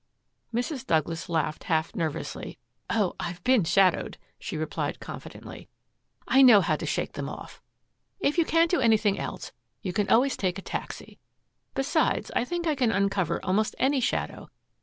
Mrs. 0.51 0.83
Douglas 0.83 1.29
laughed 1.29 1.65
half 1.65 1.95
nervously. 1.95 2.57
"Oh, 2.89 3.15
I've 3.19 3.43
been 3.43 3.63
shadowed," 3.63 4.17
she 4.39 4.57
replied 4.57 4.99
confidently. 4.99 5.69
"I 6.27 6.41
know 6.41 6.59
how 6.61 6.75
to 6.77 6.87
shake 6.87 7.11
them 7.11 7.29
off. 7.29 7.61
If 8.19 8.39
you 8.39 8.43
can't 8.43 8.71
do 8.71 8.79
anything 8.79 9.19
else, 9.19 9.51
you 9.83 9.93
can 9.93 10.09
always 10.09 10.35
take 10.35 10.57
a 10.57 10.63
taxi. 10.63 11.19
Besides, 11.75 12.31
I 12.35 12.45
think 12.45 12.65
I 12.65 12.73
can 12.73 12.91
uncover 12.91 13.45
almost 13.45 13.75
any 13.77 13.99
shadow. 13.99 14.49